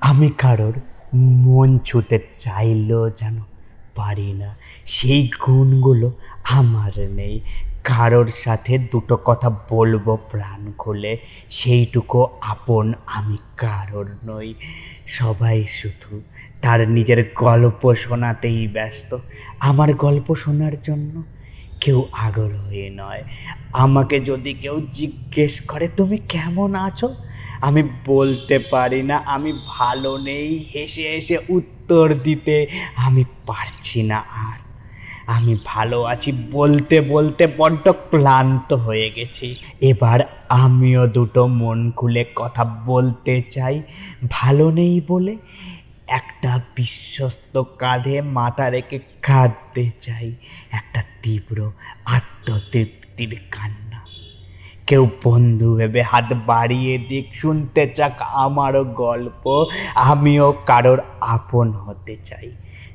আমি 0.00 0.28
কারোর 0.28 0.80
মন 1.14 1.78
ছুতে 1.78 2.18
চাইলেও 2.40 3.10
যেন 3.10 3.40
পারি 3.96 4.32
না। 4.32 4.56
সেই 4.86 5.30
গুণগুলো 5.46 6.12
আমার 6.44 6.92
নেই। 6.98 7.40
কারোর 7.84 8.30
সাথে 8.44 8.78
দুটো 8.78 9.16
কথা 9.16 9.50
বলব 9.70 10.18
প্রাণ 10.30 10.72
খুলে, 10.72 11.18
সেইটুকু 11.50 12.26
আপন 12.40 12.92
আমি 13.06 13.36
কারোর 13.56 14.16
নই। 14.24 14.54
সবাই 15.06 15.64
শুধু 15.68 16.20
তার 16.62 16.88
নিজের 16.88 17.32
গল্প 17.34 17.94
শোনাতেই 17.94 18.68
ব্যস্ত। 18.68 19.16
আমার 19.60 19.94
গল্প 19.94 20.34
শোনার 20.34 20.82
জন্য 20.82 21.22
কেউ 21.80 22.04
আগ্রহী 22.12 22.90
নয়। 22.90 23.22
আমাকে 23.72 24.20
যদি 24.20 24.54
কেউ 24.54 24.86
জিজ্ঞেস 24.92 25.60
করে, 25.60 25.88
তুমি 25.88 26.18
কেমন 26.18 26.74
আছো? 26.74 27.14
আমি 27.60 27.82
বলতে 28.06 28.58
পারি 28.58 29.02
না, 29.02 29.16
আমি 29.16 29.52
ভালো 29.66 30.18
নেই, 30.18 30.64
হেসে 30.74 31.02
হেসে 31.02 31.38
উত্তর 31.48 32.14
দিতে। 32.14 32.66
আমি 32.96 33.24
পারছি 33.46 34.02
না 34.02 34.24
আর। 34.30 34.58
আমি 35.26 35.58
ভালো 35.64 36.02
আছি 36.02 36.32
বলতে 36.50 37.00
বলতে 37.00 37.46
বড্ড 37.56 37.88
ক্লান্ত 37.88 38.72
হয়ে 38.72 39.10
গেছি। 39.10 39.56
এবার 39.80 40.20
আমিও 40.48 41.06
দুটো 41.06 41.46
মন 41.46 41.90
খুলে 41.90 42.24
কথা 42.34 42.64
বলতে 42.64 43.42
চাই। 43.50 43.82
ভালো 44.30 44.70
নেই 44.70 45.00
বলে 45.08 45.36
একটা 46.06 46.60
বিশ্বস্ত 46.76 47.62
কাঁধে 47.78 48.20
মাথা 48.20 48.70
রেখে 48.70 48.98
কাঁদতে 49.22 49.90
চাই। 50.00 50.34
একটা 50.70 51.02
তীব্র 51.22 51.72
আত্মতৃপ্তির 52.04 53.40
কান্না। 53.50 53.95
কেউ 54.86 55.10
বন্ধু 55.24 55.76
ভেবে 55.76 56.02
হাত 56.02 56.32
বাড়িয়ে 56.46 56.98
দিক, 56.98 57.26
শুনতে 57.34 57.86
চাক 57.86 58.22
আমারও 58.22 58.84
গল্প, 58.84 59.64
আমিও 59.94 60.54
কারোর 60.66 61.00
আপন 61.20 61.72
হতে 61.72 62.16
চাই। 62.24 62.50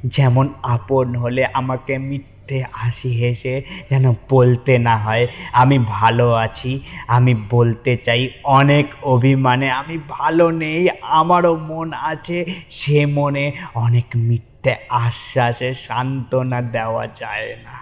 যেমন 0.06 0.50
আপন 0.64 1.16
হলে 1.16 1.46
আমাকে 1.54 1.98
মিথ্যে 1.98 2.64
হাসি 2.72 3.10
হেসে 3.10 3.62
যেন 3.90 4.14
বলতে 4.30 4.78
না 4.78 4.98
হয়, 4.98 5.28
আমি 5.54 5.80
ভালো 5.80 6.34
আছি, 6.34 6.80
আমি 7.08 7.36
বলতে 7.50 7.98
চাই, 7.98 8.30
অনেক 8.44 8.86
অভিমানে 9.04 9.72
আমি 9.72 9.98
ভালো 10.10 10.52
নেই, 10.52 10.90
আমারও 11.02 11.56
মন 11.56 11.94
আছে, 11.94 12.46
সে 12.72 13.06
মনে 13.06 13.52
অনেক 13.76 14.06
মিথ্যে 14.16 14.76
আশ্বাসে 14.90 15.74
সান্ত্বনা 15.74 16.62
দেওয়া 16.62 17.08
যায় 17.08 17.56
না। 17.64 17.76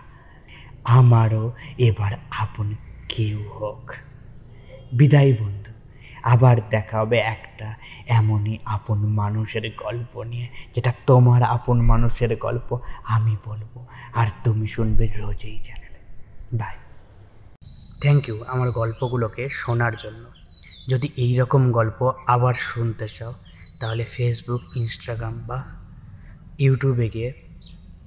আমারও 0.83 1.52
এবার 1.78 2.11
আপন 2.39 2.76
কেউ 3.09 3.39
হোক। 3.61 3.92
বিদায় 4.92 5.34
বন্ধু। 5.34 5.72
আবার 6.23 6.56
দেখা 6.70 7.00
হবে 7.00 7.18
একটা 7.18 7.76
এমনই 8.08 8.58
আপন 8.66 8.98
মানুষের 8.98 9.72
গল্প 9.78 10.23
নিয়ে, 10.23 10.48
যেটা 10.76 10.94
তোমার 11.08 11.44
আপন 11.44 11.82
মানুষের 11.82 12.36
গল্প 12.36 12.80
আমি 13.06 13.38
বলব। 13.45 13.86
আর 14.14 14.28
তুমি 14.44 14.67
শুনবে 14.67 15.08
রোজেই 15.17 15.60
চ্যানেলে 15.60 16.00
বাই 16.54 16.76
থ্যাংক 18.02 18.30
ইউ 18.30 18.44
আমার 18.48 18.72
গল্পগুলোকে 18.72 19.50
শোনার 19.50 19.95
জন্য। 19.95 20.26
যদি 20.88 21.10
এই 21.17 21.38
রকম 21.38 21.72
গল্প 21.72 22.12
আবার 22.28 22.54
শুনতে 22.54 23.08
চাও, 23.08 23.34
তাহলে 23.80 24.04
ফেসবুক 24.04 24.62
ইনস্টাগ্রাম 24.76 25.36
বা 25.48 25.64
ইউটিউবে 26.60 27.10
গিয়ে 27.10 27.34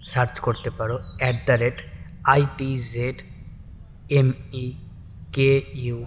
সার্চ 0.06 0.40
করতে 0.40 0.70
পারো। 0.70 0.98
At 1.18 1.36
the 1.46 1.52
rate 1.52 1.82
IT 2.24 2.78
Z 2.78 3.22
M 4.10 4.32
E 4.52 4.72
K 5.32 5.62
U 5.74 6.06